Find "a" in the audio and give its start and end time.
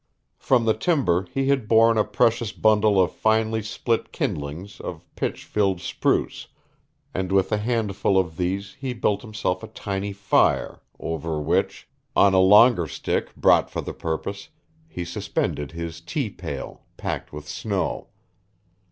1.95-2.03, 7.51-7.59, 9.61-9.67, 12.33-12.39